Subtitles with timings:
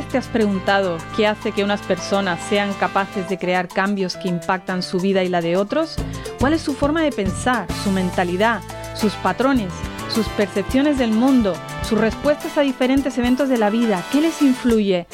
[0.00, 4.82] te has preguntado qué hace que unas personas sean capaces de crear cambios que impactan
[4.82, 5.96] su vida y la de otros?
[6.40, 8.62] ¿Cuál es su forma de pensar, su mentalidad,
[8.94, 9.70] sus patrones,
[10.08, 11.54] sus percepciones del mundo,
[11.86, 14.02] sus respuestas a diferentes eventos de la vida?
[14.10, 15.06] ¿Qué les influye?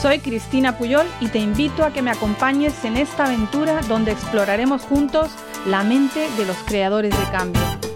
[0.00, 4.82] Soy Cristina Puyol y te invito a que me acompañes en esta aventura donde exploraremos
[4.82, 5.32] juntos
[5.66, 7.87] la mente de los creadores de cambio.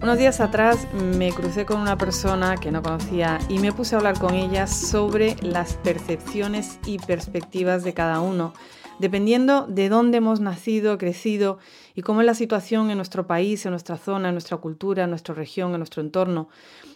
[0.00, 3.98] Unos días atrás me crucé con una persona que no conocía y me puse a
[3.98, 8.54] hablar con ella sobre las percepciones y perspectivas de cada uno,
[9.00, 11.58] dependiendo de dónde hemos nacido, crecido
[11.96, 15.10] y cómo es la situación en nuestro país, en nuestra zona, en nuestra cultura, en
[15.10, 16.48] nuestra región, en nuestro entorno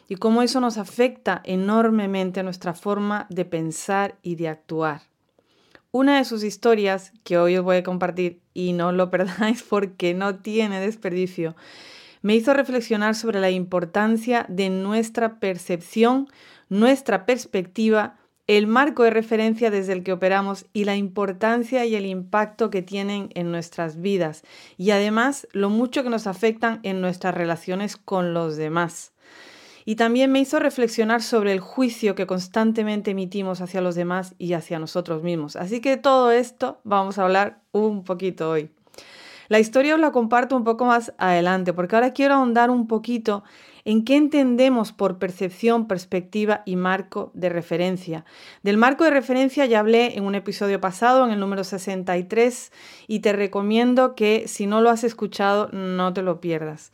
[0.09, 5.03] y cómo eso nos afecta enormemente a nuestra forma de pensar y de actuar.
[5.91, 10.15] Una de sus historias que hoy os voy a compartir y no lo perdáis porque
[10.15, 11.57] no tiene desperdicio,
[12.23, 16.29] me hizo reflexionar sobre la importancia de nuestra percepción,
[16.69, 22.07] nuestra perspectiva, el marco de referencia desde el que operamos y la importancia y el
[22.07, 24.43] impacto que tienen en nuestras vidas
[24.77, 29.13] y además lo mucho que nos afectan en nuestras relaciones con los demás
[29.85, 34.53] y también me hizo reflexionar sobre el juicio que constantemente emitimos hacia los demás y
[34.53, 35.57] hacia nosotros mismos.
[35.57, 38.71] Así que todo esto vamos a hablar un poquito hoy.
[39.49, 43.45] La historia os la comparto un poco más adelante, porque ahora quiero ahondar un poquito
[43.85, 48.25] en qué entendemos por percepción, perspectiva y marco de referencia.
[48.63, 52.73] Del marco de referencia ya hablé en un episodio pasado, en el número 63,
[53.09, 56.93] y te recomiendo que si no lo has escuchado, no te lo pierdas.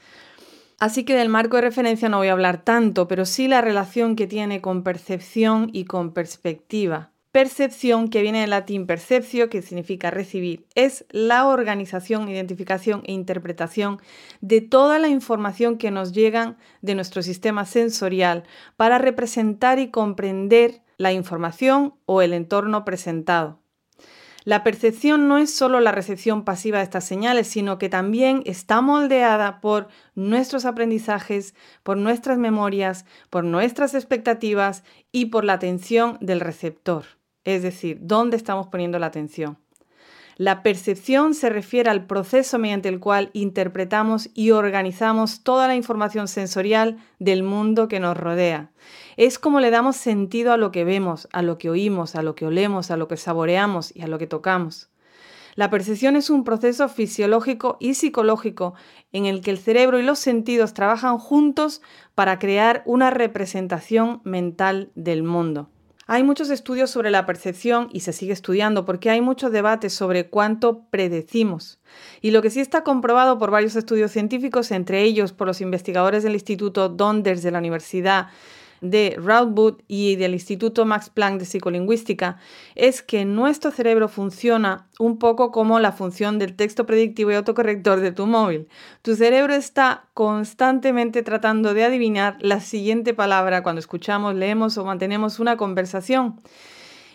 [0.79, 4.15] Así que del marco de referencia no voy a hablar tanto, pero sí la relación
[4.15, 7.11] que tiene con percepción y con perspectiva.
[7.31, 14.01] Percepción, que viene del latín percepcio, que significa recibir, es la organización, identificación e interpretación
[14.41, 18.44] de toda la información que nos llegan de nuestro sistema sensorial
[18.77, 23.60] para representar y comprender la información o el entorno presentado.
[24.45, 28.81] La percepción no es solo la recepción pasiva de estas señales, sino que también está
[28.81, 36.41] moldeada por nuestros aprendizajes, por nuestras memorias, por nuestras expectativas y por la atención del
[36.41, 37.18] receptor,
[37.48, 39.56] es decir, dónde estamos poniendo la atención.
[40.36, 46.28] La percepción se refiere al proceso mediante el cual interpretamos y organizamos toda la información
[46.28, 48.70] sensorial del mundo que nos rodea.
[49.16, 52.34] Es como le damos sentido a lo que vemos, a lo que oímos, a lo
[52.34, 54.91] que olemos, a lo que saboreamos y a lo que tocamos.
[55.56, 58.75] La percepción es un proceso fisiológico y psicológico
[59.10, 61.80] en el que el cerebro y los sentidos trabajan juntos
[62.15, 65.70] para crear una representación mental del mundo.
[66.11, 70.31] Hay muchos estudios sobre la percepción y se sigue estudiando porque hay mucho debate sobre
[70.31, 71.81] cuánto predecimos.
[72.23, 76.23] Y lo que sí está comprobado por varios estudios científicos, entre ellos por los investigadores
[76.23, 78.29] del Instituto Donders de la Universidad
[78.81, 82.39] de Radboud y del Instituto Max Planck de Psicolingüística
[82.75, 88.00] es que nuestro cerebro funciona un poco como la función del texto predictivo y autocorrector
[88.00, 88.69] de tu móvil.
[89.03, 95.41] Tu cerebro está constantemente tratando de adivinar la siguiente palabra cuando escuchamos, leemos o mantenemos
[95.41, 96.41] una conversación.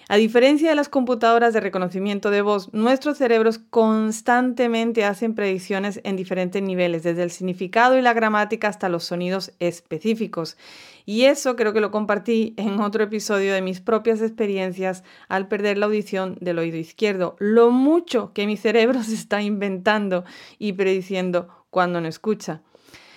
[0.09, 6.17] A diferencia de las computadoras de reconocimiento de voz, nuestros cerebros constantemente hacen predicciones en
[6.17, 10.57] diferentes niveles, desde el significado y la gramática hasta los sonidos específicos.
[11.05, 15.77] Y eso creo que lo compartí en otro episodio de mis propias experiencias al perder
[15.77, 17.37] la audición del oído izquierdo.
[17.39, 20.25] Lo mucho que mi cerebro se está inventando
[20.59, 22.61] y prediciendo cuando no escucha.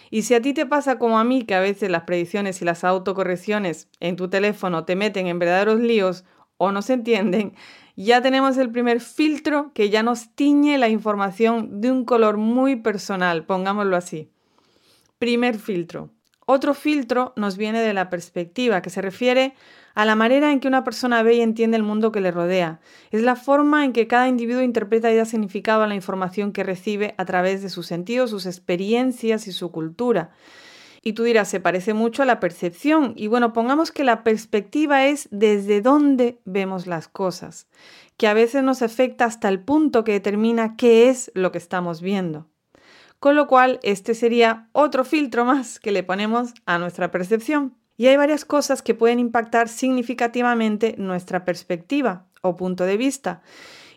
[0.08, 2.64] Y si a ti te pasa como a mí, que a veces las predicciones y
[2.64, 6.24] las autocorrecciones en tu teléfono te meten en verdaderos líos
[6.58, 7.54] o no se entienden,
[7.96, 12.76] ya tenemos el primer filtro que ya nos tiñe la información de un color muy
[12.76, 14.30] personal, pongámoslo así.
[15.18, 16.10] Primer filtro.
[16.48, 19.54] Otro filtro nos viene de la perspectiva, que se refiere
[19.96, 22.80] a la manera en que una persona ve y entiende el mundo que le rodea.
[23.10, 26.62] Es la forma en que cada individuo interpreta y da significado a la información que
[26.62, 30.30] recibe a través de sus sentidos, sus experiencias y su cultura.
[31.06, 33.12] Y tú dirás, se parece mucho a la percepción.
[33.14, 37.68] Y bueno, pongamos que la perspectiva es desde dónde vemos las cosas,
[38.16, 42.02] que a veces nos afecta hasta el punto que determina qué es lo que estamos
[42.02, 42.48] viendo.
[43.20, 47.76] Con lo cual, este sería otro filtro más que le ponemos a nuestra percepción.
[47.96, 53.42] Y hay varias cosas que pueden impactar significativamente nuestra perspectiva o punto de vista.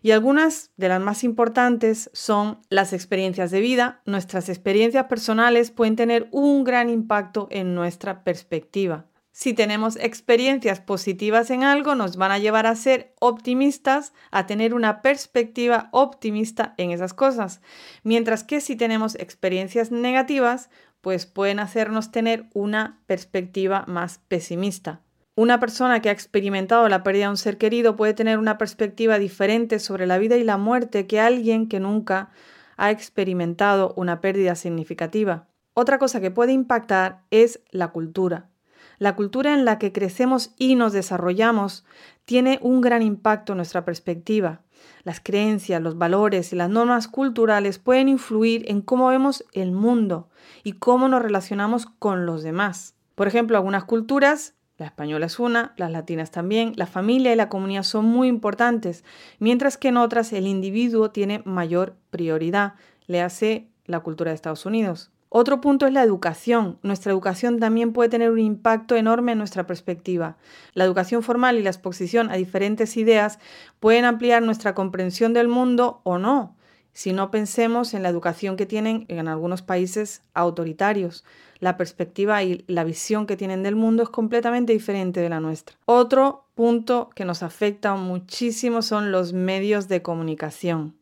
[0.01, 4.01] Y algunas de las más importantes son las experiencias de vida.
[4.05, 9.05] Nuestras experiencias personales pueden tener un gran impacto en nuestra perspectiva.
[9.31, 14.73] Si tenemos experiencias positivas en algo, nos van a llevar a ser optimistas, a tener
[14.73, 17.61] una perspectiva optimista en esas cosas.
[18.03, 20.69] Mientras que si tenemos experiencias negativas,
[20.99, 25.01] pues pueden hacernos tener una perspectiva más pesimista.
[25.39, 29.17] Una persona que ha experimentado la pérdida de un ser querido puede tener una perspectiva
[29.19, 32.31] diferente sobre la vida y la muerte que alguien que nunca
[32.75, 35.47] ha experimentado una pérdida significativa.
[35.73, 38.49] Otra cosa que puede impactar es la cultura.
[38.97, 41.85] La cultura en la que crecemos y nos desarrollamos
[42.25, 44.63] tiene un gran impacto en nuestra perspectiva.
[45.03, 50.27] Las creencias, los valores y las normas culturales pueden influir en cómo vemos el mundo
[50.65, 52.95] y cómo nos relacionamos con los demás.
[53.15, 57.49] Por ejemplo, algunas culturas la española es una, las latinas también, la familia y la
[57.49, 59.03] comunidad son muy importantes,
[59.37, 64.65] mientras que en otras el individuo tiene mayor prioridad, le hace la cultura de Estados
[64.65, 65.11] Unidos.
[65.31, 66.79] Otro punto es la educación.
[66.81, 70.37] Nuestra educación también puede tener un impacto enorme en nuestra perspectiva.
[70.73, 73.37] La educación formal y la exposición a diferentes ideas
[73.79, 76.55] pueden ampliar nuestra comprensión del mundo o no,
[76.99, 81.23] si no pensemos en la educación que tienen en algunos países autoritarios
[81.61, 85.77] la perspectiva y la visión que tienen del mundo es completamente diferente de la nuestra.
[85.85, 90.97] Otro punto que nos afecta muchísimo son los medios de comunicación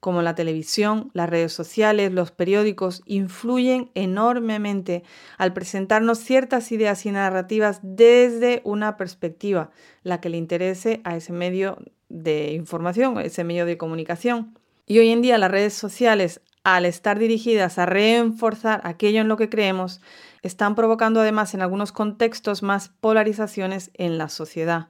[0.00, 5.04] como la televisión, las redes sociales, los periódicos, influyen enormemente
[5.36, 9.70] al presentarnos ciertas ideas y narrativas desde una perspectiva,
[10.02, 14.58] la que le interese a ese medio de información, ese medio de comunicación.
[14.90, 19.36] Y hoy en día las redes sociales al estar dirigidas a reforzar aquello en lo
[19.36, 20.00] que creemos,
[20.42, 24.88] están provocando además en algunos contextos más polarizaciones en la sociedad,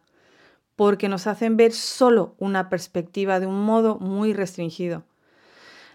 [0.77, 5.05] porque nos hacen ver solo una perspectiva de un modo muy restringido.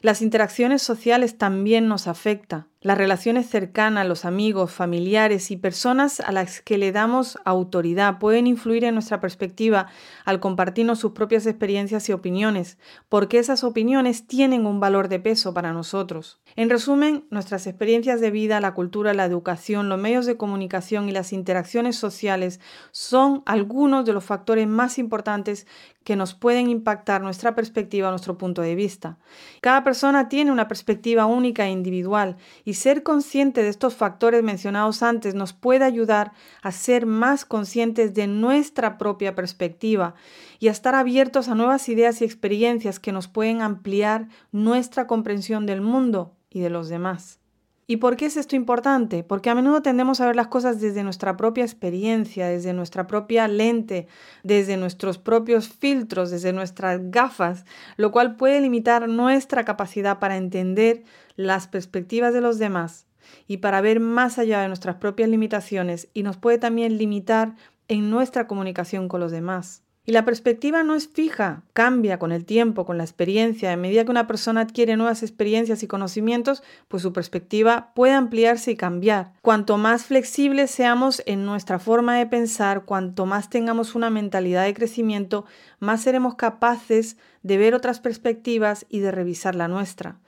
[0.02, 2.68] Las interacciones sociales también nos afectan.
[2.84, 8.46] Las relaciones cercanas, los amigos, familiares y personas a las que le damos autoridad pueden
[8.46, 9.88] influir en nuestra perspectiva
[10.26, 12.78] al compartirnos sus propias experiencias y opiniones,
[13.08, 16.42] porque esas opiniones tienen un valor de peso para nosotros.
[16.58, 21.14] En resumen, nuestras experiencias de vida, la cultura, la educación, los medios de comunicación y
[21.14, 22.60] las interacciones sociales
[22.92, 25.68] son algunos de los factores más importantes
[26.04, 29.18] que nos pueden impactar nuestra perspectiva, nuestro punto de vista.
[29.62, 34.42] Cada persona tiene una perspectiva única e individual y y ser consciente de estos factores
[34.42, 36.32] mencionados antes nos puede ayudar
[36.64, 40.16] a ser más conscientes de nuestra propia perspectiva
[40.58, 45.68] y a estar abiertos a nuevas ideas y experiencias que nos pueden ampliar nuestra comprensión
[45.68, 47.43] del mundo y de los demás.
[47.86, 49.24] ¿Y por qué es esto importante?
[49.24, 53.48] Porque a menudo tendemos a ver las cosas desde nuestra propia experiencia, desde nuestra propia
[53.50, 54.08] lente,
[54.44, 57.66] desde nuestros propios filtros, desde nuestras gafas,
[57.98, 61.04] lo cual puede limitar nuestra capacidad para entender
[61.36, 63.06] las perspectivas de los demás
[63.48, 67.56] y para ver más allá de nuestras propias limitaciones y nos puede también limitar
[67.90, 69.83] en nuestra comunicación con los demás.
[70.06, 73.72] Y la perspectiva no es fija, cambia con el tiempo, con la experiencia.
[73.72, 78.72] A medida que una persona adquiere nuevas experiencias y conocimientos, pues su perspectiva puede ampliarse
[78.72, 79.32] y cambiar.
[79.42, 84.74] Cuanto más flexibles seamos en nuestra forma de pensar, cuanto más tengamos una mentalidad de
[84.74, 85.46] crecimiento,
[85.80, 90.20] más seremos capaces de ver otras perspectivas y de revisar la nuestra.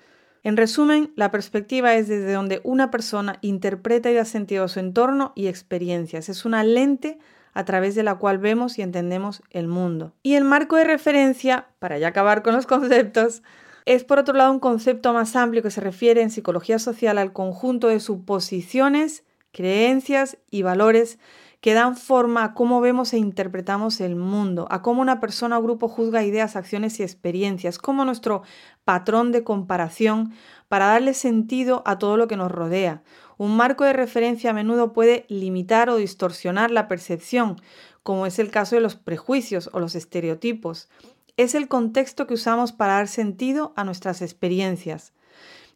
[0.43, 4.79] En resumen, la perspectiva es desde donde una persona interpreta y da sentido a su
[4.79, 6.29] entorno y experiencias.
[6.29, 7.17] Es una lente
[7.55, 10.13] a través de la cual vemos y entendemos el mundo.
[10.21, 13.41] Y el marco de referencia, para ya acabar con los conceptos,
[13.85, 17.33] es por otro lado un concepto más amplio que se refiere en psicología social al
[17.33, 21.17] conjunto de suposiciones, creencias y valores
[21.61, 25.63] que dan forma a cómo vemos e interpretamos el mundo, a cómo una persona o
[25.63, 28.43] grupo juzga ideas, acciones y experiencias, como nuestro
[28.83, 30.33] patrón de comparación
[30.67, 33.01] para darle sentido a todo lo que nos rodea.
[33.37, 37.61] Un marco de referencia a menudo puede limitar o distorsionar la percepción,
[38.03, 40.89] como es el caso de los prejuicios o los estereotipos.
[41.37, 45.13] Es el contexto que usamos para dar sentido a nuestras experiencias.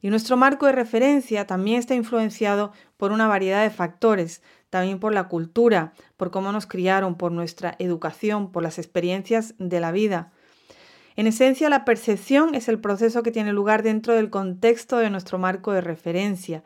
[0.01, 5.13] Y nuestro marco de referencia también está influenciado por una variedad de factores, también por
[5.13, 10.31] la cultura, por cómo nos criaron, por nuestra educación, por las experiencias de la vida.
[11.17, 15.37] En esencia, la percepción es el proceso que tiene lugar dentro del contexto de nuestro
[15.37, 16.63] marco de referencia.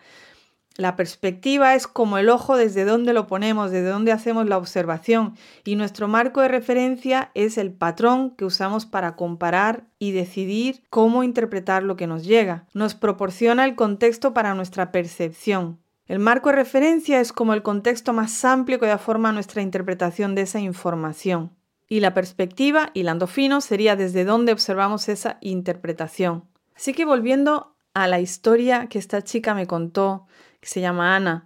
[0.76, 5.36] La perspectiva es como el ojo desde donde lo ponemos, desde donde hacemos la observación
[5.64, 11.24] y nuestro marco de referencia es el patrón que usamos para comparar y decidir cómo
[11.24, 12.66] interpretar lo que nos llega.
[12.74, 15.80] Nos proporciona el contexto para nuestra percepción.
[16.08, 19.62] El marco de referencia es como el contexto más amplio que da forma a nuestra
[19.62, 21.52] interpretación de esa información.
[21.88, 26.46] Y la perspectiva, hilando fino, sería desde donde observamos esa interpretación.
[26.76, 30.28] Así que volviendo a la historia que esta chica me contó,
[30.60, 31.46] que se llama Ana,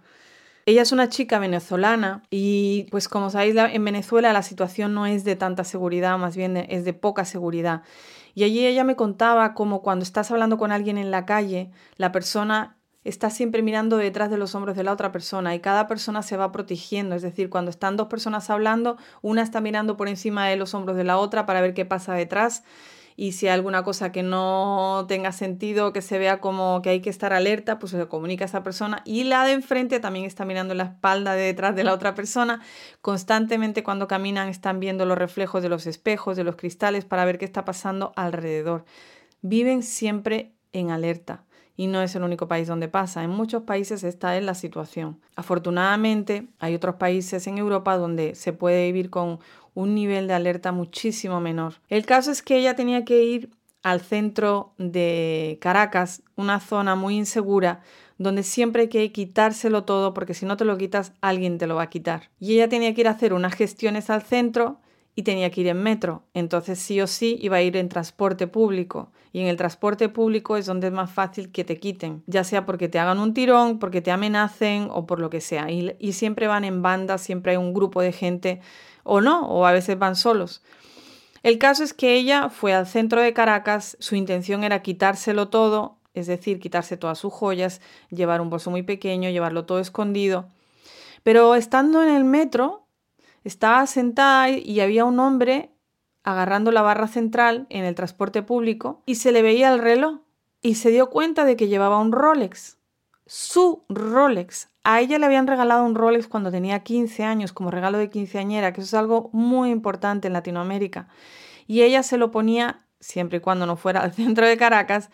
[0.68, 5.24] ella es una chica venezolana y pues como sabéis en Venezuela la situación no es
[5.24, 7.82] de tanta seguridad, más bien es de poca seguridad.
[8.34, 12.12] Y allí ella me contaba como cuando estás hablando con alguien en la calle, la
[12.12, 16.22] persona está siempre mirando detrás de los hombros de la otra persona y cada persona
[16.22, 17.14] se va protegiendo.
[17.14, 20.98] Es decir, cuando están dos personas hablando, una está mirando por encima de los hombros
[20.98, 22.62] de la otra para ver qué pasa detrás
[23.20, 27.00] y si hay alguna cosa que no tenga sentido, que se vea como que hay
[27.00, 29.02] que estar alerta, pues se comunica a esa persona.
[29.04, 32.60] Y la de enfrente también está mirando la espalda de detrás de la otra persona.
[33.00, 37.38] Constantemente cuando caminan están viendo los reflejos de los espejos, de los cristales, para ver
[37.38, 38.84] qué está pasando alrededor.
[39.42, 41.42] Viven siempre en alerta
[41.78, 43.22] y no es el único país donde pasa.
[43.22, 45.20] En muchos países esta es la situación.
[45.36, 49.38] Afortunadamente, hay otros países en Europa donde se puede vivir con
[49.74, 51.74] un nivel de alerta muchísimo menor.
[51.88, 53.50] El caso es que ella tenía que ir
[53.84, 57.80] al centro de Caracas, una zona muy insegura,
[58.18, 61.76] donde siempre hay que quitárselo todo porque si no te lo quitas, alguien te lo
[61.76, 62.30] va a quitar.
[62.40, 64.80] Y ella tenía que ir a hacer unas gestiones al centro
[65.18, 66.22] y tenía que ir en metro.
[66.32, 69.10] Entonces sí o sí iba a ir en transporte público.
[69.32, 72.64] Y en el transporte público es donde es más fácil que te quiten, ya sea
[72.64, 75.72] porque te hagan un tirón, porque te amenacen o por lo que sea.
[75.72, 78.60] Y, siempre van en banda, siempre hay un grupo de gente
[79.02, 80.62] o no, o a veces van solos.
[81.42, 85.96] El caso es que ella fue al centro de Caracas, su intención era quitárselo todo,
[86.14, 90.46] es decir, quitarse todas sus joyas, llevar un bolso muy pequeño, llevarlo todo escondido.
[91.24, 92.84] Pero estando en el metro,
[93.48, 95.72] estaba sentada y había un hombre
[96.22, 100.20] agarrando la barra central en el transporte público y se le veía el reloj
[100.60, 102.78] y se dio cuenta de que llevaba un Rolex.
[103.24, 104.68] Su Rolex.
[104.84, 108.72] A ella le habían regalado un Rolex cuando tenía 15 años como regalo de quinceañera,
[108.72, 111.08] que eso es algo muy importante en Latinoamérica.
[111.66, 115.10] Y ella se lo ponía, siempre y cuando no fuera al centro de Caracas,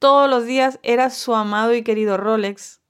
[0.00, 2.80] todos los días era su amado y querido Rolex.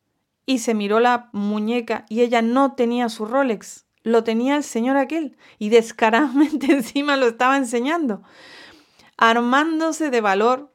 [0.46, 4.96] Y se miró la muñeca y ella no tenía su Rolex lo tenía el señor
[4.96, 8.22] aquel y descaradamente encima lo estaba enseñando.
[9.16, 10.72] Armándose de valor,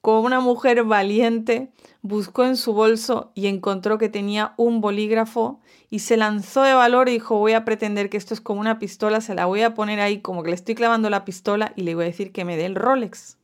[0.00, 5.60] como una mujer valiente, buscó en su bolso y encontró que tenía un bolígrafo
[5.90, 8.78] y se lanzó de valor y dijo, voy a pretender que esto es como una
[8.78, 11.82] pistola, se la voy a poner ahí como que le estoy clavando la pistola y
[11.82, 13.36] le voy a decir que me dé el Rolex.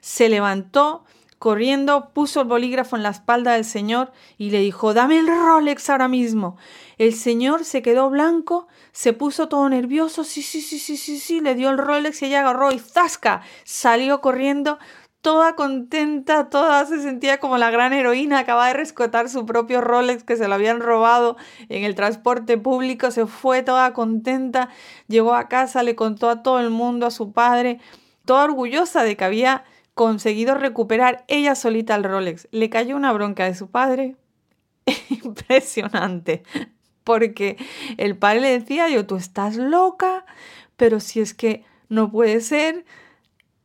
[0.00, 1.06] Se levantó,
[1.38, 5.88] corriendo, puso el bolígrafo en la espalda del señor y le dijo, dame el Rolex
[5.88, 6.56] ahora mismo.
[6.98, 11.40] El señor se quedó blanco, se puso todo nervioso, sí, sí, sí, sí, sí, sí,
[11.40, 13.42] le dio el Rolex y ella agarró y ¡zasca!
[13.64, 14.78] Salió corriendo,
[15.20, 20.24] toda contenta, toda se sentía como la gran heroína, acaba de rescatar su propio Rolex
[20.24, 21.36] que se lo habían robado
[21.68, 24.70] en el transporte público, se fue toda contenta,
[25.06, 27.80] llegó a casa, le contó a todo el mundo, a su padre,
[28.24, 29.64] toda orgullosa de que había
[29.98, 32.46] conseguido recuperar ella solita el Rolex.
[32.52, 34.14] Le cayó una bronca de su padre
[35.10, 36.44] impresionante
[37.02, 37.56] porque
[37.96, 40.24] el padre le decía, yo, tú estás loca,
[40.76, 42.84] pero si es que no puede ser,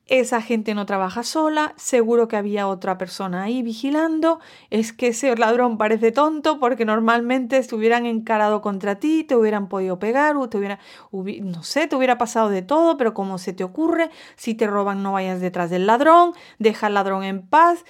[0.08, 5.36] esa gente no trabaja sola, seguro que había otra persona ahí vigilando, es que ese
[5.36, 10.58] ladrón parece tonto porque normalmente se hubieran encarado contra ti, te hubieran podido pegar, te
[10.58, 10.80] hubiera,
[11.12, 15.04] no sé, te hubiera pasado de todo, pero como se te ocurre, si te roban
[15.04, 17.86] no vayas detrás del ladrón, deja al ladrón en paz.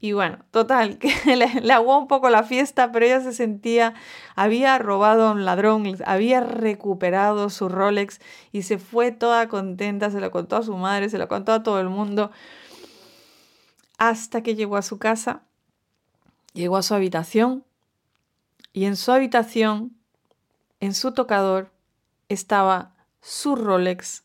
[0.00, 3.94] Y bueno, total, que le, le, aguó un poco la fiesta, pero ella se sentía,
[4.34, 10.20] había robado a un ladrón, había recuperado su Rolex y se fue toda contenta, se
[10.20, 12.30] lo contó a su madre, se lo contó a todo el mundo,
[13.98, 15.42] hasta que llegó a su casa,
[16.54, 17.64] llegó a su habitación
[18.72, 19.92] y en su habitación,
[20.80, 21.70] en su tocador,
[22.30, 24.24] estaba su Rolex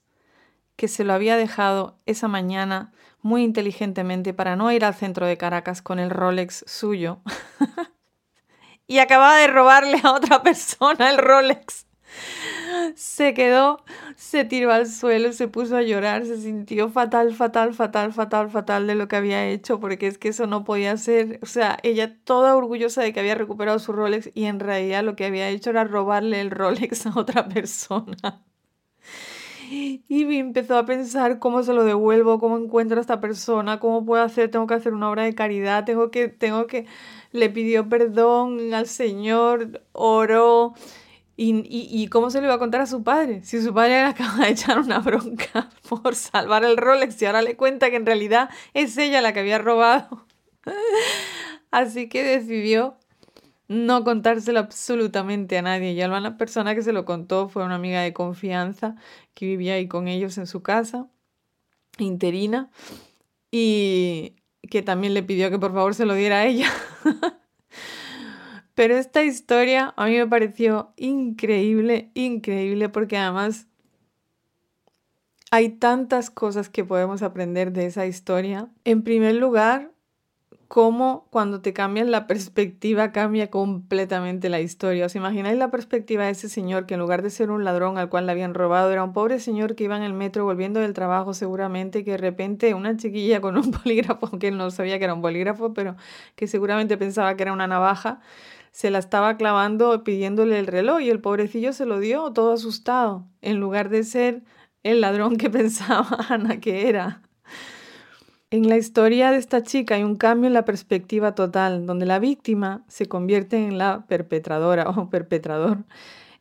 [0.78, 2.94] que se lo había dejado esa mañana
[3.26, 7.22] muy inteligentemente para no ir al centro de Caracas con el Rolex suyo.
[8.88, 11.88] y acababa de robarle a otra persona el Rolex.
[12.94, 13.84] Se quedó,
[14.16, 18.86] se tiró al suelo, se puso a llorar, se sintió fatal, fatal, fatal, fatal, fatal
[18.86, 21.40] de lo que había hecho, porque es que eso no podía ser.
[21.42, 25.16] O sea, ella toda orgullosa de que había recuperado su Rolex y en realidad lo
[25.16, 28.44] que había hecho era robarle el Rolex a otra persona.
[29.70, 34.24] Y empezó a pensar cómo se lo devuelvo, cómo encuentro a esta persona, cómo puedo
[34.24, 36.86] hacer, tengo que hacer una obra de caridad, tengo que, tengo que,
[37.32, 40.74] le pidió perdón al Señor, oró.
[41.38, 43.44] Y, y, cómo se lo iba a contar a su padre?
[43.44, 47.58] Si su padre acaba de echar una bronca por salvar el Rolex y ahora le
[47.58, 50.26] cuenta que en realidad es ella la que había robado.
[51.72, 52.98] Así que decidió
[53.68, 55.92] no contárselo absolutamente a nadie.
[55.92, 58.96] Y la persona que se lo contó fue una amiga de confianza
[59.34, 61.08] que vivía ahí con ellos en su casa,
[61.98, 62.70] interina,
[63.52, 64.36] y
[64.70, 66.72] que también le pidió que por favor se lo diera a ella.
[68.76, 73.68] Pero esta historia a mí me pareció increíble, increíble, porque además
[75.50, 78.70] hay tantas cosas que podemos aprender de esa historia.
[78.84, 79.95] En primer lugar,
[80.68, 85.06] cómo cuando te cambian la perspectiva cambia completamente la historia.
[85.06, 88.10] ¿Os imagináis la perspectiva de ese señor que en lugar de ser un ladrón al
[88.10, 90.94] cual le habían robado, era un pobre señor que iba en el metro volviendo del
[90.94, 95.06] trabajo seguramente, que de repente una chiquilla con un bolígrafo, que él no sabía que
[95.06, 95.96] era un bolígrafo, pero
[96.36, 98.20] que seguramente pensaba que era una navaja,
[98.72, 103.26] se la estaba clavando pidiéndole el reloj y el pobrecillo se lo dio todo asustado,
[103.42, 104.44] en lugar de ser
[104.84, 107.25] el ladrón que pensaba Ana que era.
[108.52, 112.20] En la historia de esta chica hay un cambio en la perspectiva total, donde la
[112.20, 115.84] víctima se convierte en la perpetradora o perpetrador.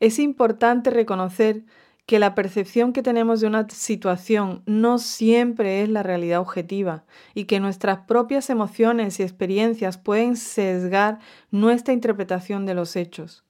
[0.00, 1.64] Es importante reconocer
[2.04, 7.44] que la percepción que tenemos de una situación no siempre es la realidad objetiva y
[7.44, 11.20] que nuestras propias emociones y experiencias pueden sesgar
[11.50, 13.44] nuestra interpretación de los hechos.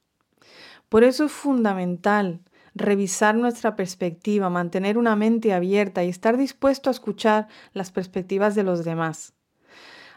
[0.87, 2.39] Por eso es fundamental
[2.75, 8.63] revisar nuestra perspectiva, mantener una mente abierta y estar dispuesto a escuchar las perspectivas de
[8.63, 9.33] los demás.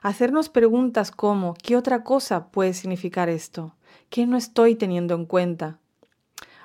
[0.03, 3.75] Hacernos preguntas como ¿qué otra cosa puede significar esto?
[4.11, 5.79] ¿Qué no estoy teniendo en cuenta?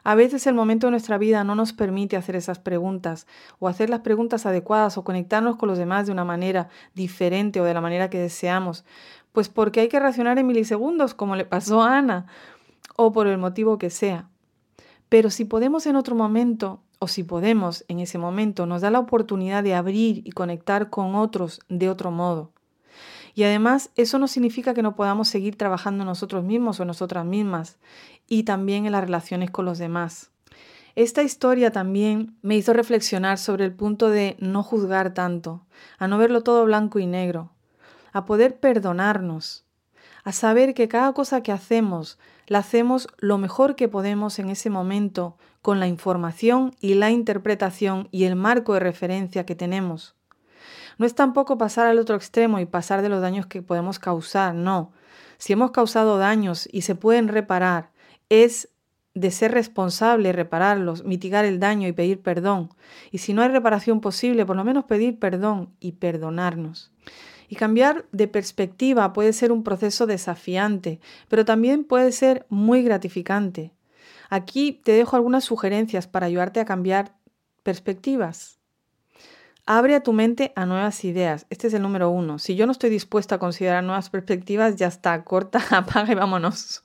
[0.03, 3.25] A veces el momento de nuestra vida no nos permite hacer esas preguntas
[3.59, 7.63] o hacer las preguntas adecuadas o conectarnos con los demás de una manera diferente o
[7.63, 8.83] de la manera que deseamos,
[9.31, 12.25] pues porque hay que reaccionar en milisegundos como le pasó a Ana
[12.97, 14.29] o por el motivo que sea.
[15.09, 18.99] Pero si podemos en otro momento, o si podemos en ese momento, nos da la
[18.99, 22.51] oportunidad de abrir y conectar con otros de otro modo.
[23.35, 27.77] Y además eso no significa que no podamos seguir trabajando nosotros mismos o nosotras mismas
[28.27, 30.31] y también en las relaciones con los demás.
[30.95, 35.65] Esta historia también me hizo reflexionar sobre el punto de no juzgar tanto,
[35.97, 37.49] a no verlo todo blanco y negro,
[38.11, 39.65] a poder perdonarnos,
[40.23, 44.69] a saber que cada cosa que hacemos la hacemos lo mejor que podemos en ese
[44.69, 50.15] momento con la información y la interpretación y el marco de referencia que tenemos.
[50.97, 54.53] No es tampoco pasar al otro extremo y pasar de los daños que podemos causar,
[54.53, 54.91] no.
[55.37, 57.91] Si hemos causado daños y se pueden reparar,
[58.29, 58.69] es
[59.15, 62.69] de ser responsable repararlos, mitigar el daño y pedir perdón.
[63.11, 66.91] Y si no hay reparación posible, por lo menos pedir perdón y perdonarnos.
[67.53, 73.71] Y cambiar de perspectiva puede ser un proceso desafiante, pero también puede ser muy gratificante.
[74.31, 77.15] Aquí te dejo algunas sugerencias para ayudarte a cambiar
[77.61, 78.57] perspectivas.
[79.67, 81.45] Abre a tu mente a nuevas ideas.
[81.51, 82.39] Este es el número uno.
[82.39, 86.83] Si yo no estoy dispuesta a considerar nuevas perspectivas, ya está, corta, apaga y vámonos.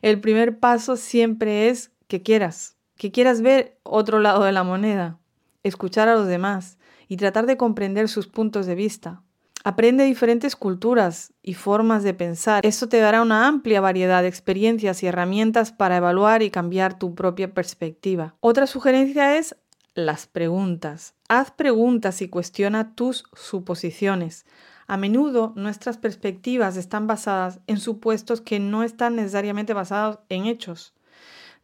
[0.00, 5.18] El primer paso siempre es que quieras, que quieras ver otro lado de la moneda,
[5.64, 9.24] escuchar a los demás y tratar de comprender sus puntos de vista.
[9.68, 12.64] Aprende diferentes culturas y formas de pensar.
[12.64, 17.14] Eso te dará una amplia variedad de experiencias y herramientas para evaluar y cambiar tu
[17.14, 18.34] propia perspectiva.
[18.40, 19.56] Otra sugerencia es
[19.92, 21.12] las preguntas.
[21.28, 24.46] Haz preguntas y cuestiona tus suposiciones.
[24.86, 30.94] A menudo nuestras perspectivas están basadas en supuestos que no están necesariamente basados en hechos.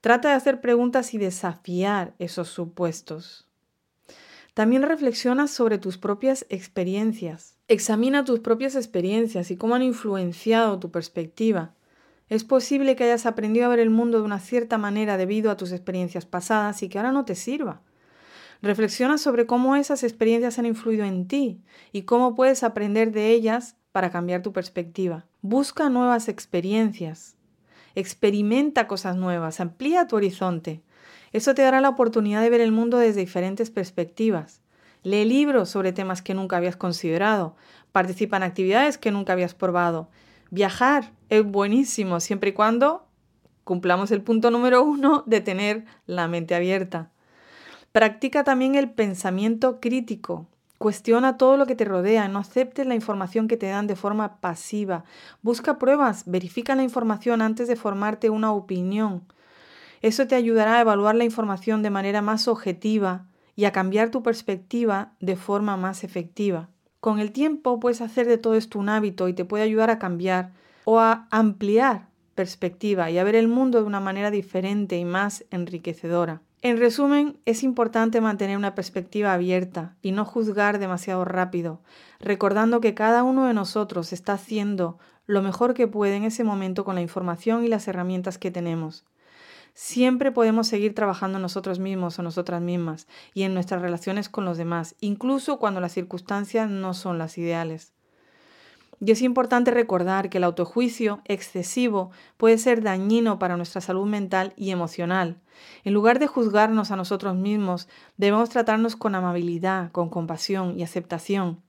[0.03, 3.49] Trata de hacer preguntas y desafiar esos supuestos.
[4.53, 7.54] También reflexiona sobre tus propias experiencias.
[7.67, 11.73] Examina tus propias experiencias y cómo han influenciado tu perspectiva.
[12.29, 15.57] Es posible que hayas aprendido a ver el mundo de una cierta manera debido a
[15.57, 17.81] tus experiencias pasadas y que ahora no te sirva.
[18.61, 23.77] Reflexiona sobre cómo esas experiencias han influido en ti y cómo puedes aprender de ellas
[23.93, 25.25] para cambiar tu perspectiva.
[25.41, 27.35] Busca nuevas experiencias.
[27.95, 30.83] Experimenta cosas nuevas, amplía tu horizonte.
[31.33, 34.64] Eso te dará la oportunidad de ver el mundo desde diferentes perspectivas.
[35.05, 37.55] Lee libros sobre temas que nunca habías considerado.
[37.93, 40.09] Participa en actividades que nunca habías probado.
[40.51, 43.07] Viajar es buenísimo siempre y cuando
[43.65, 47.11] cumplamos el punto número uno de tener la mente abierta.
[47.93, 50.47] Practica también el pensamiento crítico.
[50.79, 54.41] Cuestiona todo lo que te rodea, no aceptes la información que te dan de forma
[54.41, 55.05] pasiva.
[55.43, 59.23] Busca pruebas, verifica la información antes de formarte una opinión.
[60.01, 64.23] Eso te ayudará a evaluar la información de manera más objetiva y a cambiar tu
[64.23, 66.69] perspectiva de forma más efectiva.
[67.01, 69.99] Con el tiempo puedes hacer de todo esto un hábito y te puede ayudar a
[69.99, 70.53] cambiar
[70.85, 75.45] o a ampliar perspectiva y a ver el mundo de una manera diferente y más
[75.51, 76.41] enriquecedora.
[76.63, 81.83] En resumen, es importante mantener una perspectiva abierta y no juzgar demasiado rápido,
[82.21, 86.85] recordando que cada uno de nosotros está haciendo lo mejor que puede en ese momento
[86.85, 89.05] con la información y las herramientas que tenemos.
[89.75, 94.57] Siempre podemos seguir trabajando nosotros mismos o nosotras mismas y en nuestras relaciones con los
[94.57, 97.93] demás, incluso cuando las circunstancias no son las ideales.
[99.01, 104.55] Y es importante recordar que el autojuicio excesivo puede ser dañino para nuestra salud mental
[104.57, 105.41] y emocional.
[105.83, 111.65] En lugar de juzgarnos a nosotros mismos, debemos tratarnos con amabilidad, con compasión y aceptación.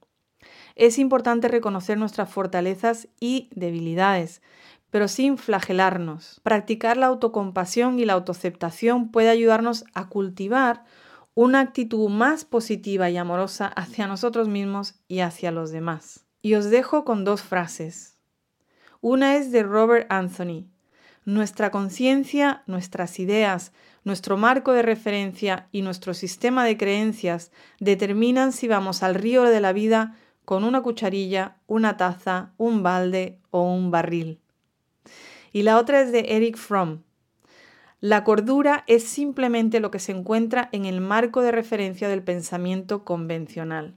[0.75, 4.41] Es importante reconocer nuestras fortalezas y debilidades,
[4.95, 6.39] pero sin flagelarnos.
[6.41, 10.85] Practicar la autocompasión y la autoaceptación puede ayudarnos a cultivar
[11.33, 16.25] una actitud más positiva y amorosa hacia nosotros mismos y hacia los demás.
[16.41, 18.19] Y os dejo con dos frases.
[19.01, 20.69] Una es de Robert Anthony.
[21.25, 23.73] Nuestra conciencia, nuestras ideas,
[24.05, 29.59] nuestro marco de referencia y nuestro sistema de creencias determinan si vamos al río de
[29.59, 34.39] la vida con una cucharilla, una taza, un balde o un barril.
[35.55, 37.03] Y la otra es de Eric Fromm.
[38.01, 43.05] La cordura es simplemente lo que se encuentra en el marco de referencia del pensamiento
[43.05, 43.95] convencional.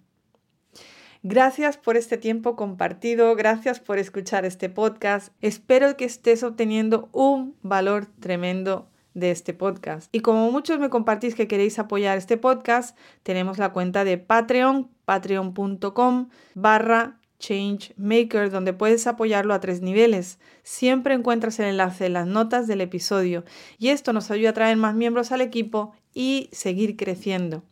[1.24, 5.32] Gracias por este tiempo compartido, gracias por escuchar este podcast.
[5.40, 10.14] Espero que estés obteniendo un valor tremendo de este podcast.
[10.14, 14.92] Y como muchos me compartís que queréis apoyar este podcast, tenemos la cuenta de Patreon,
[15.04, 20.38] patreon.com barra Changemaker, donde puedes apoyarlo a tres niveles.
[20.62, 23.44] Siempre encuentras el enlace en las notas del episodio
[23.78, 27.62] y esto nos ayuda a traer más miembros al equipo y seguir creciendo.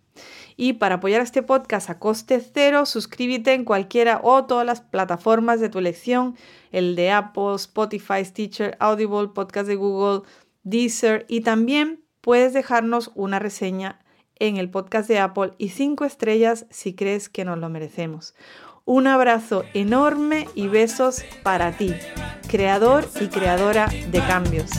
[0.56, 5.60] Y para apoyar este podcast a coste cero, suscríbete en cualquiera o todas las plataformas
[5.60, 6.36] de tu elección,
[6.72, 10.22] el de Apple, Spotify, Stitcher, Audible, Podcast de Google,
[10.62, 14.00] Deezer y también puedes dejarnos una reseña
[14.38, 18.34] en el podcast de Apple y cinco estrellas si crees que nos lo merecemos.
[18.88, 21.92] Un abrazo enorme y besos para ti,
[22.46, 24.70] creador y creadora de cambios.